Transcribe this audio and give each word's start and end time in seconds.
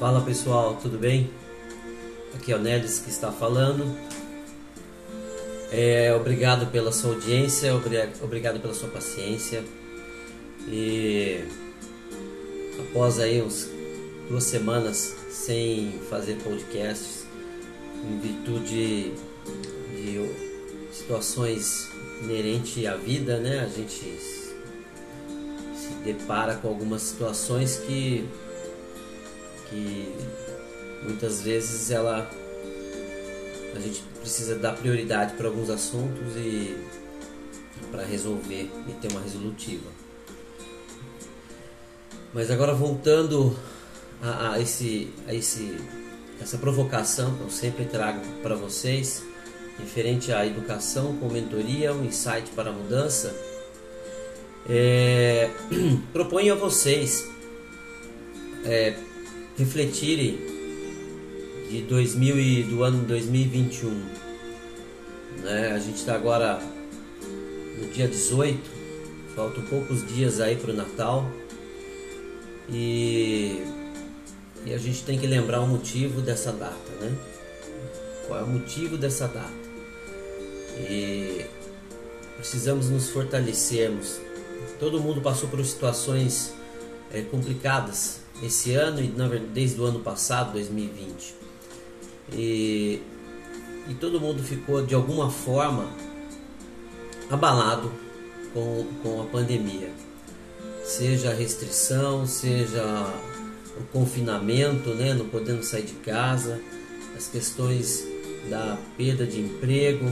Fala 0.00 0.22
pessoal, 0.22 0.78
tudo 0.80 0.96
bem? 0.96 1.28
Aqui 2.34 2.52
é 2.52 2.56
o 2.56 2.58
Nelis 2.58 3.00
que 3.00 3.10
está 3.10 3.30
falando. 3.30 3.84
É, 5.70 6.14
obrigado 6.14 6.72
pela 6.72 6.90
sua 6.90 7.10
audiência, 7.10 7.70
obrigado 7.74 8.58
pela 8.62 8.72
sua 8.72 8.88
paciência. 8.88 9.62
E 10.66 11.44
após 12.78 13.20
aí 13.20 13.42
uns 13.42 13.68
duas 14.26 14.44
semanas 14.44 15.14
sem 15.28 16.00
fazer 16.08 16.36
podcasts, 16.36 17.26
em 18.02 18.18
virtude 18.20 19.12
de 19.94 20.30
situações 20.92 21.90
inerentes 22.22 22.86
à 22.86 22.96
vida, 22.96 23.36
né? 23.36 23.60
A 23.60 23.68
gente 23.68 24.18
se 25.76 25.92
depara 26.02 26.54
com 26.54 26.68
algumas 26.68 27.02
situações 27.02 27.76
que 27.86 28.26
que 29.70 30.14
muitas 31.02 31.42
vezes 31.42 31.90
ela 31.90 32.28
a 33.74 33.78
gente 33.78 34.02
precisa 34.20 34.56
dar 34.56 34.76
prioridade 34.76 35.34
para 35.34 35.46
alguns 35.46 35.70
assuntos 35.70 36.36
e 36.36 36.76
para 37.90 38.04
resolver 38.04 38.70
e 38.88 38.92
ter 39.00 39.10
uma 39.10 39.20
resolutiva. 39.20 39.88
Mas 42.34 42.50
agora 42.50 42.74
voltando 42.74 43.56
a, 44.22 44.52
a, 44.52 44.60
esse, 44.60 45.10
a 45.26 45.34
esse, 45.34 45.76
essa 46.40 46.58
provocação 46.58 47.34
que 47.36 47.42
eu 47.42 47.50
sempre 47.50 47.84
trago 47.86 48.20
para 48.42 48.54
vocês, 48.54 49.24
referente 49.78 50.32
à 50.32 50.46
educação 50.46 51.16
com 51.16 51.28
mentoria, 51.28 51.92
um 51.92 52.04
insight 52.04 52.50
para 52.54 52.70
a 52.70 52.72
mudança, 52.72 53.34
é, 54.68 55.50
proponho 56.12 56.52
a 56.52 56.56
vocês 56.56 57.28
é, 58.64 58.94
refletirem 59.60 60.38
de 61.68 61.82
2000 61.82 62.40
e, 62.40 62.62
do 62.62 62.82
ano 62.82 63.04
2021. 63.04 63.90
Né? 65.42 65.72
A 65.74 65.78
gente 65.78 65.96
está 65.96 66.14
agora 66.14 66.58
no 67.78 67.86
dia 67.92 68.08
18, 68.08 68.58
faltam 69.36 69.62
poucos 69.64 70.06
dias 70.06 70.40
aí 70.40 70.56
para 70.56 70.70
o 70.70 70.74
Natal 70.74 71.30
e, 72.70 73.62
e 74.64 74.72
a 74.72 74.78
gente 74.78 75.04
tem 75.04 75.18
que 75.18 75.26
lembrar 75.26 75.60
o 75.60 75.66
motivo 75.66 76.22
dessa 76.22 76.52
data, 76.52 76.90
né? 77.00 77.14
Qual 78.26 78.40
é 78.40 78.42
o 78.42 78.48
motivo 78.48 78.96
dessa 78.96 79.28
data? 79.28 79.52
E 80.78 81.44
precisamos 82.36 82.88
nos 82.88 83.10
fortalecermos. 83.10 84.18
Todo 84.78 85.00
mundo 85.00 85.20
passou 85.20 85.48
por 85.50 85.62
situações 85.64 86.54
é, 87.12 87.20
complicadas 87.20 88.20
esse 88.42 88.74
ano 88.74 89.00
e 89.00 89.08
na 89.08 89.28
verdade, 89.28 89.52
desde 89.52 89.80
o 89.80 89.84
ano 89.84 90.00
passado, 90.00 90.52
2020. 90.52 91.34
E, 92.32 93.00
e 93.88 93.94
todo 93.94 94.20
mundo 94.20 94.42
ficou 94.42 94.84
de 94.84 94.94
alguma 94.94 95.30
forma 95.30 95.88
abalado 97.30 97.90
com, 98.52 98.86
com 99.02 99.22
a 99.22 99.24
pandemia. 99.26 99.90
Seja 100.84 101.30
a 101.30 101.34
restrição, 101.34 102.26
seja 102.26 102.82
o 103.78 103.84
confinamento, 103.92 104.90
né, 104.90 105.14
não 105.14 105.28
podendo 105.28 105.62
sair 105.62 105.84
de 105.84 105.94
casa, 105.94 106.60
as 107.16 107.28
questões 107.28 108.06
da 108.48 108.78
perda 108.96 109.26
de 109.26 109.40
emprego, 109.40 110.06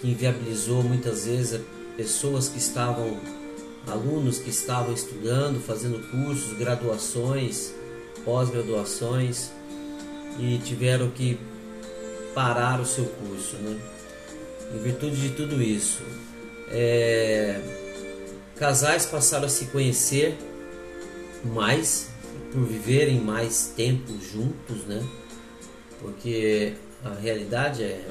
que 0.00 0.10
inviabilizou 0.10 0.82
muitas 0.82 1.26
vezes 1.26 1.60
pessoas 1.96 2.48
que 2.48 2.58
estavam 2.58 3.18
alunos 3.86 4.38
que 4.38 4.50
estavam 4.50 4.92
estudando, 4.92 5.60
fazendo 5.60 5.98
cursos, 6.10 6.56
graduações, 6.56 7.74
pós-graduações 8.24 9.50
e 10.38 10.58
tiveram 10.58 11.10
que 11.10 11.38
parar 12.34 12.80
o 12.80 12.86
seu 12.86 13.04
curso, 13.04 13.56
né? 13.56 13.78
Em 14.74 14.78
virtude 14.78 15.16
de 15.16 15.30
tudo 15.30 15.60
isso, 15.60 16.02
é... 16.70 17.60
casais 18.56 19.04
passaram 19.06 19.46
a 19.46 19.48
se 19.48 19.66
conhecer 19.66 20.36
mais 21.44 22.08
por 22.52 22.62
viverem 22.64 23.20
mais 23.20 23.72
tempo 23.76 24.12
juntos, 24.20 24.84
né? 24.86 25.04
Porque 26.00 26.74
a 27.04 27.14
realidade 27.14 27.82
é 27.82 28.08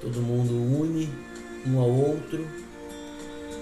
todo 0.00 0.20
mundo 0.20 0.54
une 0.54 1.08
um 1.66 1.80
ao 1.80 1.90
outro 1.90 2.46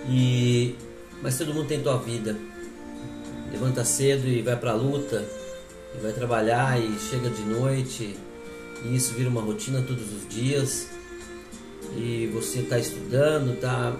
e 0.09 0.75
mas 1.25 1.39
todo 1.39 1.55
mundo 1.55 1.67
tem 1.67 1.81
tua 1.81 1.97
vida. 1.97 2.37
Levanta 3.51 3.83
cedo 3.83 4.29
e 4.29 4.43
vai 4.43 4.57
para 4.57 4.73
a 4.73 4.75
luta, 4.75 5.25
e 5.97 6.03
vai 6.03 6.13
trabalhar 6.13 6.79
e 6.79 6.99
chega 6.99 7.31
de 7.31 7.43
noite, 7.43 8.15
e 8.85 8.95
isso 8.95 9.15
vira 9.15 9.31
uma 9.31 9.41
rotina 9.41 9.81
todos 9.81 10.05
os 10.13 10.29
dias. 10.29 10.89
E 11.97 12.31
você 12.33 12.61
está 12.61 12.79
estudando, 12.79 13.55
está 13.55 13.97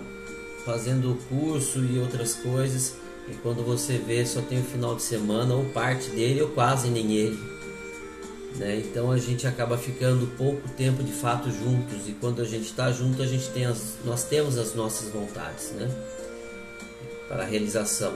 fazendo 0.67 1.19
curso 1.29 1.79
e 1.79 1.99
outras 1.99 2.35
coisas, 2.35 2.97
e 3.27 3.35
quando 3.37 3.65
você 3.65 3.97
vê 3.97 4.27
só 4.27 4.43
tem 4.43 4.61
o 4.61 4.65
final 4.65 4.95
de 4.95 5.03
semana 5.03 5.55
ou 5.55 5.65
parte 5.67 6.11
dele 6.11 6.43
ou 6.43 6.51
quase 6.51 6.89
nem 6.89 7.17
ele. 7.17 7.39
Né? 8.57 8.83
Então 8.85 9.11
a 9.11 9.19
gente 9.19 9.47
acaba 9.47 9.79
ficando 9.79 10.27
pouco 10.37 10.69
tempo 10.71 11.03
de 11.03 11.13
fato 11.13 11.51
juntos 11.51 12.07
e 12.07 12.13
quando 12.13 12.43
a 12.43 12.45
gente 12.45 12.67
está 12.67 12.93
junto 12.93 13.23
a 13.23 13.27
gente 13.27 13.49
tem 13.49 13.65
as, 13.65 13.95
nós 14.05 14.25
temos 14.25 14.59
as 14.59 14.75
nossas 14.75 15.09
vontades, 15.09 15.71
né? 15.73 15.89
Para 17.29 17.43
a 17.43 17.47
realização. 17.47 18.15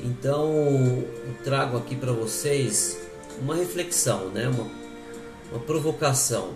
Então, 0.00 1.04
trago 1.44 1.76
aqui 1.76 1.94
para 1.94 2.12
vocês 2.12 2.98
uma 3.40 3.54
reflexão, 3.54 4.28
né? 4.30 4.48
uma, 4.48 4.68
uma 5.50 5.60
provocação. 5.60 6.54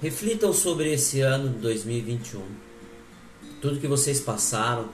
Reflitam 0.00 0.52
sobre 0.52 0.92
esse 0.92 1.20
ano 1.20 1.50
de 1.50 1.58
2021. 1.58 2.42
Tudo 3.60 3.80
que 3.80 3.88
vocês 3.88 4.20
passaram, 4.20 4.88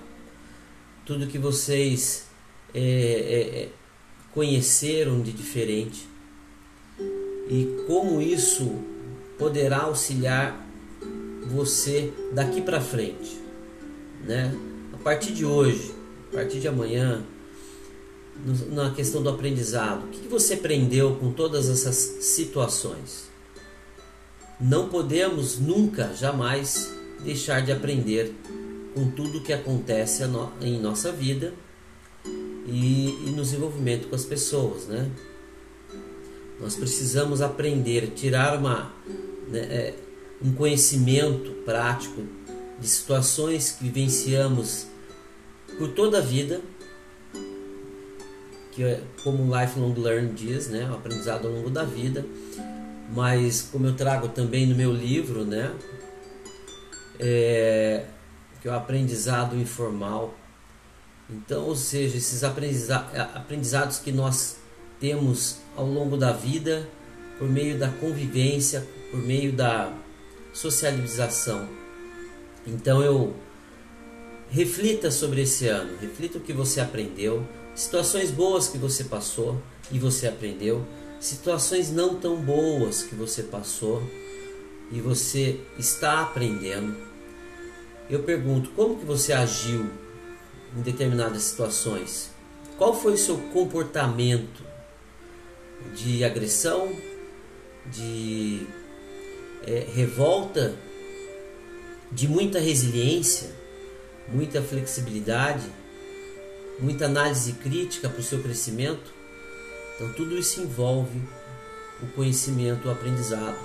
tudo 1.04 1.26
que 1.26 1.38
vocês 1.38 2.26
é, 2.75 2.81
é, 2.81 3.62
é, 3.62 3.69
conheceram 4.32 5.20
de 5.20 5.31
diferente 5.31 6.08
e 7.48 7.84
como 7.86 8.20
isso 8.20 8.82
poderá 9.38 9.82
auxiliar 9.82 10.66
você 11.46 12.12
daqui 12.32 12.62
para 12.62 12.81
frente, 12.81 13.38
né? 14.25 14.74
Partir 15.04 15.32
de 15.32 15.44
hoje, 15.44 15.94
a 16.32 16.37
partir 16.37 16.60
de 16.60 16.66
amanhã, 16.66 17.22
na 18.72 18.91
questão 18.91 19.22
do 19.22 19.28
aprendizado, 19.28 20.06
o 20.06 20.09
que 20.09 20.26
você 20.26 20.54
aprendeu 20.54 21.16
com 21.16 21.31
todas 21.31 21.69
essas 21.69 21.94
situações? 22.25 23.28
Não 24.59 24.88
podemos 24.88 25.59
nunca, 25.59 26.14
jamais 26.14 26.91
deixar 27.22 27.60
de 27.60 27.70
aprender 27.70 28.34
com 28.94 29.10
tudo 29.10 29.43
que 29.43 29.53
acontece 29.53 30.22
em 30.62 30.81
nossa 30.81 31.12
vida 31.12 31.53
e, 32.25 33.26
e 33.26 33.31
no 33.37 33.43
desenvolvimento 33.43 34.08
com 34.08 34.14
as 34.14 34.25
pessoas, 34.25 34.87
né? 34.87 35.11
Nós 36.58 36.76
precisamos 36.76 37.43
aprender, 37.43 38.12
tirar 38.14 38.56
uma, 38.56 38.90
né, 39.49 39.61
é, 39.61 39.94
um 40.43 40.55
conhecimento 40.55 41.50
prático 41.64 42.23
de 42.81 42.88
situações 42.88 43.73
que 43.73 43.84
vivenciamos 43.84 44.94
por 45.79 45.88
toda 45.93 46.19
a 46.19 46.21
vida, 46.21 46.61
que 48.73 48.82
é 48.82 49.00
como 49.23 49.43
o 49.44 49.61
Lifelong 49.61 49.94
Learn 49.94 50.32
diz, 50.32 50.69
né, 50.69 50.88
o 50.91 50.94
aprendizado 50.94 51.47
ao 51.47 51.53
longo 51.55 51.71
da 51.71 51.85
vida, 51.85 52.25
mas 53.15 53.69
como 53.71 53.87
eu 53.87 53.94
trago 53.94 54.29
também 54.29 54.67
no 54.67 54.75
meu 54.75 54.93
livro, 54.93 55.44
né, 55.44 55.73
é, 57.19 58.06
que 58.61 58.69
é 58.69 58.71
o 58.71 58.75
aprendizado 58.75 59.56
informal. 59.56 60.35
Então, 61.31 61.65
ou 61.65 61.77
seja, 61.77 62.17
esses 62.17 62.43
aprendizados 62.44 63.99
que 63.99 64.12
nós 64.12 64.56
temos 65.00 65.59
ao 65.77 65.87
longo 65.87 66.17
da 66.17 66.32
vida 66.32 66.88
por 67.38 67.49
meio 67.49 67.79
da 67.79 67.88
convivência, 67.88 68.87
por 69.11 69.20
meio 69.20 69.53
da 69.53 69.93
socialização. 70.53 71.69
Então 72.67 73.03
eu 73.03 73.35
Reflita 74.55 75.11
sobre 75.11 75.43
esse 75.43 75.67
ano, 75.67 75.99
reflita 76.01 76.39
o 76.39 76.41
que 76.41 76.53
você 76.53 76.81
aprendeu, 76.81 77.45
situações 77.75 78.31
boas 78.31 78.69
que 78.69 78.79
você 78.79 79.03
passou 79.03 79.61
e 79.91 79.99
você 79.99 80.29
aprendeu, 80.29 80.87
situações 81.19 81.91
não 81.91 82.15
tão 82.15 82.37
boas 82.37 83.03
que 83.03 83.17
você 83.17 83.43
passou 83.43 84.01
e 84.93 85.01
você 85.01 85.59
está 85.77 86.23
aprendendo. 86.23 86.97
Eu 88.09 88.23
pergunto, 88.23 88.71
como 88.77 88.97
que 88.97 89.05
você 89.05 89.33
agiu 89.33 89.91
em 90.77 90.83
determinadas 90.83 91.43
situações? 91.43 92.31
Qual 92.79 92.95
foi 92.95 93.15
o 93.15 93.19
seu 93.19 93.37
comportamento 93.53 94.62
de 95.97 96.23
agressão, 96.23 96.95
de 97.91 98.69
é, 99.67 99.85
revolta, 99.93 100.77
de 102.12 102.29
muita 102.29 102.61
resiliência? 102.61 103.63
Muita 104.29 104.62
flexibilidade, 104.62 105.67
muita 106.79 107.06
análise 107.06 107.53
crítica 107.53 108.09
para 108.09 108.21
o 108.21 108.23
seu 108.23 108.43
crescimento. 108.43 109.12
Então 109.94 110.12
tudo 110.12 110.37
isso 110.37 110.61
envolve 110.61 111.21
o 112.03 112.06
conhecimento, 112.09 112.88
o 112.88 112.91
aprendizado. 112.91 113.59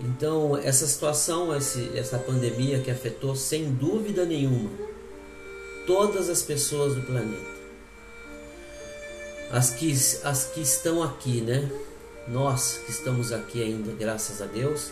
Então 0.00 0.56
essa 0.56 0.86
situação, 0.86 1.54
essa 1.54 2.18
pandemia 2.18 2.80
que 2.80 2.90
afetou 2.90 3.34
sem 3.34 3.72
dúvida 3.72 4.24
nenhuma 4.24 4.70
todas 5.86 6.28
as 6.28 6.42
pessoas 6.42 6.94
do 6.94 7.02
planeta. 7.02 7.54
As 9.50 9.70
que, 9.70 9.92
as 10.24 10.46
que 10.46 10.60
estão 10.60 11.02
aqui, 11.02 11.40
né? 11.40 11.70
Nós 12.26 12.80
que 12.84 12.90
estamos 12.90 13.32
aqui 13.32 13.62
ainda, 13.62 13.92
graças 13.92 14.40
a 14.40 14.46
Deus. 14.46 14.90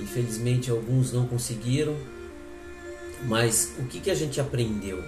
Infelizmente 0.00 0.70
alguns 0.70 1.12
não 1.12 1.26
conseguiram. 1.26 1.96
Mas 3.24 3.72
o 3.78 3.84
que, 3.86 4.00
que 4.00 4.10
a 4.10 4.14
gente 4.14 4.40
aprendeu? 4.40 5.02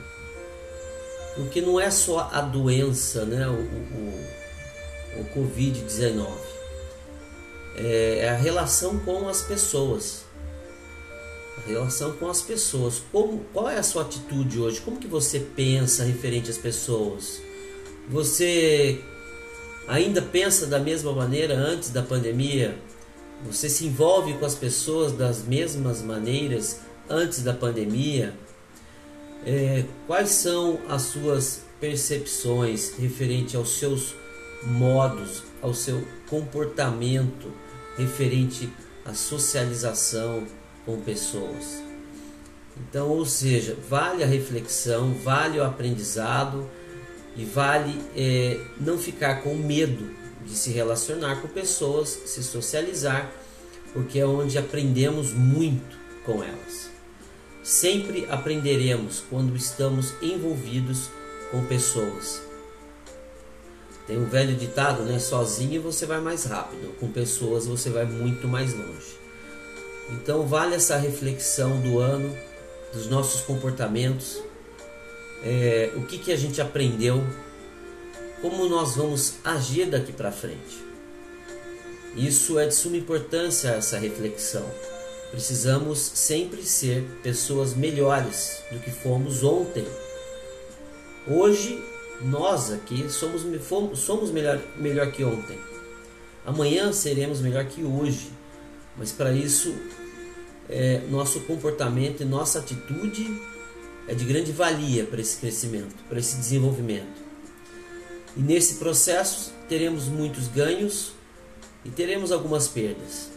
Porque 1.34 1.60
não 1.60 1.78
é 1.78 1.90
só 1.90 2.30
a 2.32 2.40
doença, 2.40 3.26
né? 3.26 3.46
o, 3.46 3.52
o, 3.52 5.20
o 5.20 5.24
Covid-19. 5.34 6.26
É, 7.76 8.20
é 8.22 8.28
a 8.30 8.36
relação 8.36 8.98
com 9.00 9.28
as 9.28 9.42
pessoas. 9.42 10.24
A 11.58 11.68
relação 11.68 12.12
com 12.12 12.30
as 12.30 12.40
pessoas. 12.40 13.02
Como, 13.12 13.44
qual 13.52 13.68
é 13.68 13.76
a 13.76 13.82
sua 13.82 14.02
atitude 14.02 14.58
hoje? 14.58 14.80
Como 14.80 14.98
que 14.98 15.06
você 15.06 15.38
pensa 15.38 16.04
referente 16.04 16.50
às 16.50 16.56
pessoas? 16.56 17.42
Você 18.08 19.00
ainda 19.86 20.22
pensa 20.22 20.66
da 20.66 20.78
mesma 20.78 21.12
maneira 21.12 21.54
antes 21.54 21.90
da 21.90 22.02
pandemia? 22.02 22.78
Você 23.44 23.68
se 23.68 23.84
envolve 23.84 24.32
com 24.34 24.46
as 24.46 24.54
pessoas 24.54 25.12
das 25.12 25.42
mesmas 25.42 26.00
maneiras 26.00 26.80
antes 27.08 27.42
da 27.42 27.52
pandemia? 27.52 28.34
É, 29.44 29.84
quais 30.06 30.30
são 30.30 30.80
as 30.88 31.02
suas 31.02 31.62
percepções 31.80 32.94
referente 32.98 33.56
aos 33.56 33.78
seus 33.78 34.14
modos, 34.64 35.44
ao 35.62 35.74
seu 35.74 36.06
comportamento 36.28 37.52
referente 37.96 38.70
à 39.04 39.14
socialização 39.14 40.46
com 40.84 41.00
pessoas. 41.00 41.82
Então, 42.76 43.08
ou 43.08 43.24
seja, 43.24 43.76
vale 43.88 44.22
a 44.22 44.26
reflexão, 44.26 45.14
vale 45.14 45.58
o 45.58 45.64
aprendizado 45.64 46.68
e 47.36 47.44
vale 47.44 47.98
é, 48.14 48.60
não 48.78 48.98
ficar 48.98 49.42
com 49.42 49.54
medo 49.54 50.10
de 50.44 50.54
se 50.54 50.70
relacionar 50.70 51.40
com 51.40 51.48
pessoas, 51.48 52.08
se 52.26 52.42
socializar, 52.42 53.32
porque 53.92 54.18
é 54.18 54.26
onde 54.26 54.58
aprendemos 54.58 55.32
muito 55.32 55.96
com 56.24 56.42
elas. 56.42 56.95
Sempre 57.66 58.28
aprenderemos 58.30 59.24
quando 59.28 59.56
estamos 59.56 60.14
envolvidos 60.22 61.10
com 61.50 61.64
pessoas. 61.64 62.40
Tem 64.06 64.16
um 64.16 64.26
velho 64.26 64.54
ditado, 64.54 65.02
né? 65.02 65.18
Sozinho 65.18 65.82
você 65.82 66.06
vai 66.06 66.20
mais 66.20 66.44
rápido, 66.44 66.94
com 67.00 67.10
pessoas 67.10 67.66
você 67.66 67.90
vai 67.90 68.04
muito 68.04 68.46
mais 68.46 68.72
longe. 68.72 69.18
Então 70.10 70.46
vale 70.46 70.76
essa 70.76 70.96
reflexão 70.96 71.80
do 71.80 71.98
ano, 71.98 72.38
dos 72.94 73.08
nossos 73.08 73.40
comportamentos, 73.40 74.40
é, 75.42 75.90
o 75.96 76.02
que, 76.02 76.18
que 76.18 76.30
a 76.30 76.36
gente 76.36 76.60
aprendeu, 76.60 77.26
como 78.40 78.68
nós 78.68 78.94
vamos 78.94 79.38
agir 79.42 79.86
daqui 79.86 80.12
para 80.12 80.30
frente. 80.30 80.84
Isso 82.14 82.60
é 82.60 82.66
de 82.68 82.74
suma 82.76 82.96
importância 82.96 83.70
essa 83.70 83.98
reflexão. 83.98 84.64
Precisamos 85.30 85.98
sempre 85.98 86.62
ser 86.62 87.02
pessoas 87.22 87.74
melhores 87.74 88.62
do 88.70 88.78
que 88.78 88.90
fomos 88.90 89.42
ontem. 89.42 89.86
Hoje 91.26 91.82
nós 92.22 92.70
aqui 92.70 93.08
somos, 93.10 93.42
somos 93.98 94.30
melhor, 94.30 94.60
melhor 94.76 95.10
que 95.10 95.24
ontem. 95.24 95.58
Amanhã 96.44 96.92
seremos 96.92 97.40
melhor 97.40 97.64
que 97.64 97.82
hoje. 97.82 98.30
Mas 98.96 99.12
para 99.12 99.32
isso, 99.32 99.74
é, 100.68 101.02
nosso 101.10 101.40
comportamento 101.40 102.22
e 102.22 102.24
nossa 102.24 102.60
atitude 102.60 103.40
é 104.08 104.14
de 104.14 104.24
grande 104.24 104.52
valia 104.52 105.04
para 105.04 105.20
esse 105.20 105.36
crescimento, 105.38 105.94
para 106.08 106.18
esse 106.18 106.36
desenvolvimento. 106.36 107.26
E 108.36 108.40
nesse 108.40 108.76
processo 108.76 109.52
teremos 109.68 110.04
muitos 110.04 110.46
ganhos 110.46 111.12
e 111.84 111.90
teremos 111.90 112.30
algumas 112.30 112.68
perdas. 112.68 113.35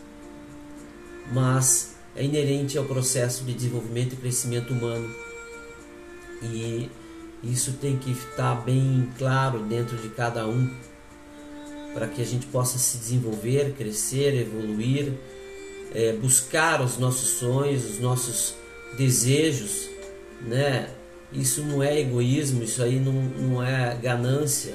Mas 1.32 1.96
é 2.16 2.24
inerente 2.24 2.78
ao 2.78 2.86
processo 2.86 3.44
de 3.44 3.54
desenvolvimento 3.54 4.14
e 4.14 4.18
crescimento 4.18 4.74
humano. 4.74 5.10
E 6.42 6.90
isso 7.44 7.74
tem 7.74 7.98
que 7.98 8.12
estar 8.12 8.56
bem 8.56 9.10
claro 9.18 9.60
dentro 9.60 9.98
de 9.98 10.10
cada 10.10 10.48
um, 10.48 10.70
para 11.94 12.08
que 12.08 12.22
a 12.22 12.26
gente 12.26 12.46
possa 12.48 12.78
se 12.78 12.98
desenvolver, 12.98 13.74
crescer, 13.78 14.36
evoluir, 14.36 15.14
é, 15.94 16.14
buscar 16.14 16.82
os 16.82 16.98
nossos 16.98 17.30
sonhos, 17.40 17.86
os 17.86 18.00
nossos 18.00 18.56
desejos, 18.98 19.90
né? 20.42 20.90
Isso 21.32 21.62
não 21.64 21.84
é 21.84 22.00
egoísmo, 22.00 22.64
isso 22.64 22.82
aí 22.82 23.00
não, 23.00 23.14
não 23.14 23.64
é 23.64 23.96
ganância. 23.96 24.74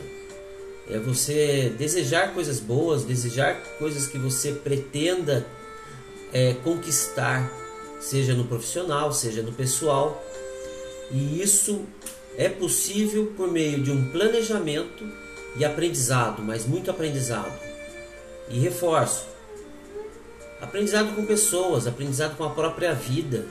É 0.88 0.98
você 0.98 1.72
desejar 1.76 2.32
coisas 2.32 2.60
boas, 2.60 3.04
desejar 3.04 3.54
coisas 3.78 4.06
que 4.06 4.18
você 4.18 4.52
pretenda 4.52 5.46
é, 6.34 6.52
conquistar, 6.52 7.48
seja 8.00 8.34
no 8.34 8.44
profissional, 8.44 9.12
seja 9.12 9.40
no 9.40 9.52
pessoal. 9.52 10.20
E 11.12 11.40
isso 11.40 11.82
é 12.36 12.48
possível 12.48 13.32
por 13.36 13.50
meio 13.50 13.80
de 13.80 13.92
um 13.92 14.10
planejamento 14.10 15.08
e 15.56 15.64
aprendizado, 15.64 16.42
mas 16.42 16.66
muito 16.66 16.90
aprendizado. 16.90 17.52
E 18.48 18.58
reforço: 18.58 19.26
aprendizado 20.60 21.14
com 21.14 21.24
pessoas, 21.24 21.86
aprendizado 21.86 22.36
com 22.36 22.42
a 22.42 22.50
própria 22.50 22.92
vida, 22.92 23.46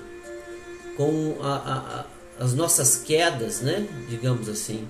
com 0.97 1.37
a, 1.41 1.55
a, 1.55 1.77
a, 1.99 2.05
as 2.43 2.53
nossas 2.53 2.97
quedas, 2.97 3.61
né? 3.61 3.87
Digamos 4.09 4.49
assim. 4.49 4.87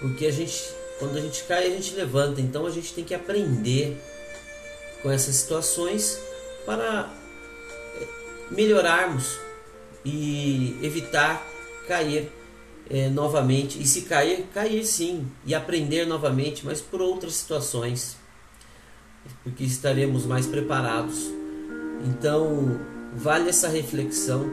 Porque 0.00 0.26
a 0.26 0.32
gente, 0.32 0.60
quando 0.98 1.16
a 1.16 1.20
gente 1.20 1.44
cai, 1.44 1.66
a 1.66 1.70
gente 1.70 1.94
levanta. 1.94 2.40
Então 2.40 2.66
a 2.66 2.70
gente 2.70 2.92
tem 2.92 3.04
que 3.04 3.14
aprender 3.14 3.96
com 5.02 5.10
essas 5.10 5.36
situações 5.36 6.18
para 6.64 7.10
eh, 8.00 8.06
melhorarmos 8.50 9.38
e 10.04 10.78
evitar 10.82 11.46
cair 11.86 12.30
é, 12.88 13.08
novamente 13.08 13.80
e 13.80 13.86
se 13.86 14.02
cair, 14.02 14.46
cair 14.52 14.84
sim 14.84 15.26
e 15.46 15.54
aprender 15.54 16.06
novamente, 16.06 16.66
mas 16.66 16.80
por 16.80 17.00
outras 17.00 17.34
situações, 17.34 18.16
porque 19.44 19.62
estaremos 19.62 20.26
mais 20.26 20.46
preparados. 20.46 21.30
Então, 22.04 22.80
vale 23.14 23.48
essa 23.48 23.68
reflexão 23.68 24.50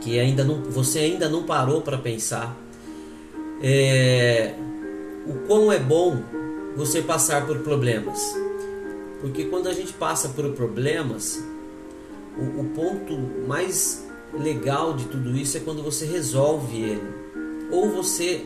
que 0.00 0.18
ainda 0.18 0.42
não, 0.42 0.62
você 0.64 1.00
ainda 1.00 1.28
não 1.28 1.44
parou 1.44 1.82
para 1.82 1.98
pensar. 1.98 2.56
É, 3.62 4.54
o 5.26 5.46
quão 5.46 5.70
é 5.70 5.78
bom 5.78 6.22
você 6.74 7.02
passar 7.02 7.46
por 7.46 7.58
problemas, 7.58 8.18
porque 9.20 9.44
quando 9.44 9.68
a 9.68 9.72
gente 9.72 9.92
passa 9.92 10.30
por 10.30 10.50
problemas, 10.52 11.42
o, 12.36 12.60
o 12.60 12.64
ponto 12.74 13.16
mais 13.46 14.06
legal 14.32 14.94
de 14.94 15.06
tudo 15.06 15.36
isso 15.36 15.56
é 15.56 15.60
quando 15.60 15.82
você 15.82 16.06
resolve 16.06 16.80
ele. 16.82 17.14
Ou 17.70 17.90
você 17.90 18.44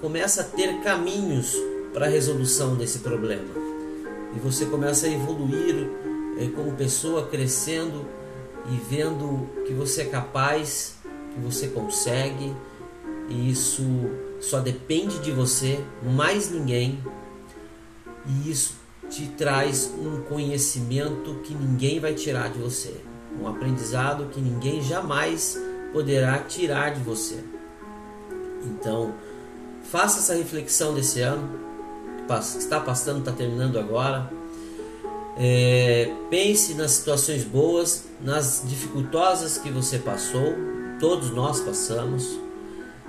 começa 0.00 0.40
a 0.40 0.44
ter 0.44 0.80
caminhos 0.80 1.56
para 1.92 2.06
a 2.06 2.08
resolução 2.08 2.74
desse 2.74 3.00
problema. 3.00 3.48
E 4.34 4.38
você 4.38 4.64
começa 4.66 5.06
a 5.06 5.10
evoluir 5.10 5.88
é, 6.38 6.46
como 6.48 6.72
pessoa, 6.72 7.26
crescendo 7.26 8.06
e 8.70 8.76
vendo 8.88 9.48
que 9.66 9.74
você 9.74 10.02
é 10.02 10.06
capaz, 10.06 10.96
que 11.34 11.40
você 11.40 11.68
consegue. 11.68 12.54
E 13.28 13.50
isso 13.50 13.82
só 14.40 14.58
depende 14.58 15.18
de 15.20 15.30
você, 15.30 15.80
mais 16.02 16.50
ninguém, 16.50 17.02
e 18.26 18.50
isso 18.50 18.81
te 19.12 19.26
traz 19.26 19.92
um 19.98 20.22
conhecimento 20.22 21.34
que 21.44 21.54
ninguém 21.54 22.00
vai 22.00 22.14
tirar 22.14 22.48
de 22.50 22.58
você, 22.58 22.96
um 23.38 23.46
aprendizado 23.46 24.30
que 24.30 24.40
ninguém 24.40 24.82
jamais 24.82 25.60
poderá 25.92 26.38
tirar 26.38 26.94
de 26.94 27.02
você. 27.02 27.44
Então, 28.64 29.12
faça 29.90 30.20
essa 30.20 30.34
reflexão 30.34 30.94
desse 30.94 31.20
ano, 31.20 31.46
que 32.26 32.58
está 32.58 32.80
passando, 32.80 33.18
está 33.18 33.32
terminando 33.32 33.78
agora. 33.78 34.30
É, 35.36 36.10
pense 36.30 36.72
nas 36.72 36.92
situações 36.92 37.44
boas, 37.44 38.04
nas 38.18 38.62
dificultosas 38.66 39.58
que 39.58 39.70
você 39.70 39.98
passou, 39.98 40.54
todos 40.98 41.30
nós 41.30 41.60
passamos. 41.60 42.38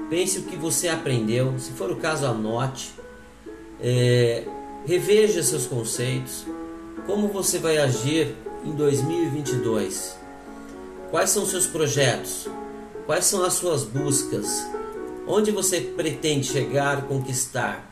Pense 0.09 0.39
o 0.39 0.43
que 0.43 0.57
você 0.57 0.89
aprendeu, 0.89 1.57
se 1.57 1.71
for 1.71 1.89
o 1.89 1.95
caso, 1.95 2.25
anote. 2.25 2.93
É, 3.79 4.43
reveja 4.85 5.43
seus 5.43 5.65
conceitos. 5.65 6.45
Como 7.05 7.27
você 7.27 7.59
vai 7.59 7.77
agir 7.77 8.35
em 8.63 8.71
2022? 8.71 10.17
Quais 11.11 11.29
são 11.29 11.45
seus 11.45 11.67
projetos? 11.67 12.47
Quais 13.05 13.25
são 13.25 13.43
as 13.43 13.53
suas 13.53 13.83
buscas? 13.83 14.65
Onde 15.27 15.51
você 15.51 15.81
pretende 15.81 16.47
chegar, 16.47 17.03
conquistar? 17.03 17.89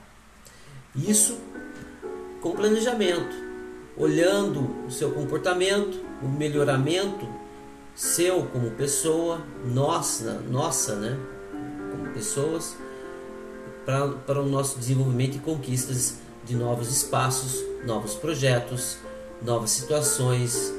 Isso 0.96 1.38
com 2.42 2.52
planejamento, 2.52 3.36
olhando 3.96 4.86
o 4.88 4.92
seu 4.92 5.12
comportamento, 5.12 6.00
o 6.22 6.28
melhoramento 6.28 7.28
seu 7.96 8.48
como 8.48 8.72
pessoa, 8.72 9.42
nossa, 9.66 10.42
nossa, 10.50 10.96
né, 10.96 11.20
como 11.92 12.10
pessoas, 12.14 12.76
para 13.86 14.42
o 14.42 14.46
nosso 14.46 14.80
desenvolvimento 14.80 15.36
e 15.36 15.40
conquistas 15.40 16.16
de 16.44 16.56
novos 16.56 16.90
espaços, 16.90 17.64
novos 17.86 18.14
projetos, 18.14 18.98
novas 19.42 19.72
situações, 19.72 20.74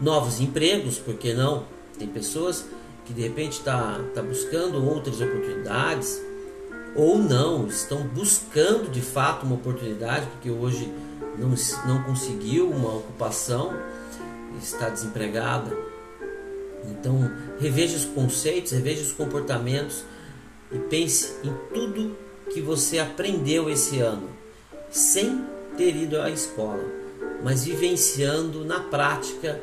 novos 0.00 0.40
empregos, 0.40 0.98
por 0.98 1.14
que 1.14 1.34
não? 1.34 1.64
Tem 1.98 2.06
pessoas 2.06 2.64
que 3.04 3.12
de 3.12 3.22
repente 3.22 3.58
está 3.58 4.00
tá 4.14 4.22
buscando 4.22 4.84
outras 4.84 5.20
oportunidades 5.20 6.20
ou 6.94 7.18
não, 7.18 7.66
estão 7.66 8.06
buscando 8.08 8.90
de 8.90 9.00
fato 9.00 9.46
uma 9.46 9.54
oportunidade, 9.54 10.26
porque 10.26 10.50
hoje 10.50 10.92
não, 11.38 11.54
não 11.86 12.02
conseguiu 12.02 12.68
uma 12.70 12.96
ocupação, 12.96 13.72
está 14.60 14.88
desempregada. 14.88 15.76
Então, 16.90 17.30
reveja 17.60 17.96
os 17.96 18.04
conceitos, 18.04 18.72
reveja 18.72 19.02
os 19.02 19.12
comportamentos 19.12 20.04
e 20.72 20.78
pense 20.78 21.34
em 21.44 21.54
tudo 21.72 22.16
que 22.52 22.60
você 22.60 22.98
aprendeu 22.98 23.68
esse 23.70 24.00
ano, 24.00 24.28
sem 24.90 25.44
ter 25.76 25.94
ido 25.94 26.20
à 26.20 26.30
escola, 26.30 26.84
mas 27.42 27.64
vivenciando 27.64 28.64
na 28.64 28.80
prática 28.80 29.60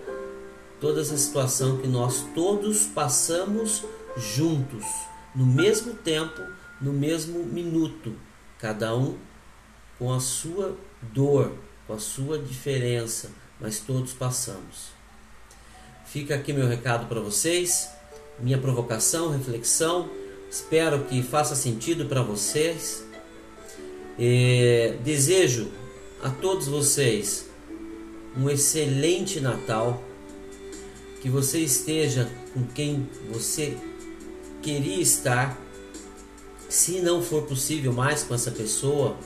toda 0.80 1.02
essa 1.02 1.18
situação 1.18 1.78
que 1.78 1.88
nós 1.88 2.26
todos 2.34 2.86
passamos 2.86 3.84
juntos, 4.18 4.86
no 5.34 5.46
mesmo 5.46 5.94
tempo, 5.94 6.42
no 6.80 6.94
mesmo 6.94 7.44
minuto, 7.44 8.16
cada 8.60 8.96
um 8.96 9.18
com 9.98 10.14
a 10.14 10.20
sua 10.20 10.76
dor, 11.02 11.54
com 11.88 11.94
a 11.94 12.00
sua 12.00 12.38
diferença, 12.38 13.32
mas 13.60 13.80
todos 13.80 14.14
passamos. 14.14 14.96
Fica 16.06 16.36
aqui 16.36 16.54
meu 16.54 16.68
recado 16.68 17.08
para 17.08 17.20
vocês, 17.20 17.90
minha 18.40 18.58
provocação, 18.58 19.32
reflexão. 19.32 20.10
Espero 20.50 21.04
que 21.06 21.22
faça 21.24 21.56
sentido 21.56 22.06
para 22.06 22.22
vocês. 22.22 23.05
E 24.18 24.94
desejo 25.04 25.72
a 26.22 26.30
todos 26.30 26.68
vocês 26.68 27.46
um 28.38 28.50
excelente 28.50 29.40
Natal. 29.40 30.04
Que 31.22 31.30
você 31.30 31.60
esteja 31.60 32.30
com 32.54 32.66
quem 32.68 33.10
você 33.32 33.76
queria 34.62 35.02
estar. 35.02 35.60
Se 36.70 37.00
não 37.00 37.22
for 37.22 37.44
possível 37.44 37.92
mais 37.92 38.24
com 38.24 38.36
essa 38.36 38.52
pessoa, 38.52 39.18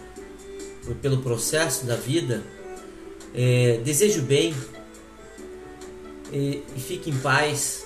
pelo 1.01 1.21
processo 1.21 1.85
da 1.85 1.95
vida, 1.95 2.43
é, 3.33 3.81
desejo 3.83 4.21
bem 4.21 4.55
e, 6.31 6.63
e 6.75 6.79
fique 6.79 7.09
em 7.09 7.17
paz. 7.17 7.85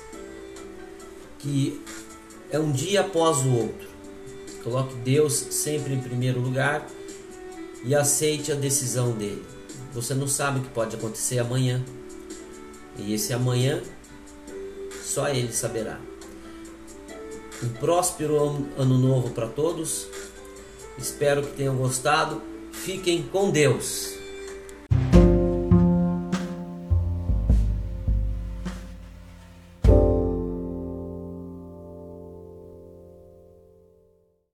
Que 1.40 1.82
é 2.52 2.60
um 2.60 2.72
dia 2.72 3.02
após 3.02 3.40
o 3.40 3.52
outro. 3.52 3.93
Coloque 4.64 4.96
Deus 4.96 5.34
sempre 5.34 5.94
em 5.94 6.00
primeiro 6.00 6.40
lugar 6.40 6.88
e 7.84 7.94
aceite 7.94 8.52
a 8.52 8.56
decisão 8.56 9.12
dele. 9.12 9.46
Você 9.94 10.14
não 10.14 10.28
sabe 10.28 10.60
o 10.60 10.64
que 10.64 10.70
pode 10.70 10.96
acontecer 10.96 11.40
amanhã. 11.40 11.84
E 12.98 13.14
esse 13.14 13.34
amanhã 13.34 13.82
só 15.04 15.28
ele 15.30 15.52
saberá. 15.52 16.00
Um 17.62 17.70
próspero 17.70 18.38
ano 18.78 18.98
novo 18.98 19.32
para 19.32 19.48
todos. 19.48 20.08
Espero 20.98 21.44
que 21.44 21.56
tenham 21.56 21.76
gostado. 21.76 22.42
Fiquem 22.72 23.24
com 23.24 23.52
Deus. 23.52 24.23